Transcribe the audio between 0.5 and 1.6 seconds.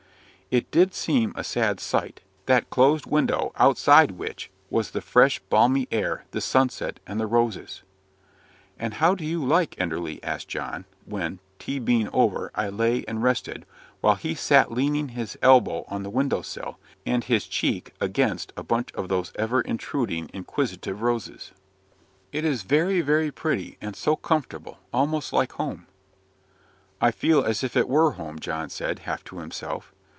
It did seem a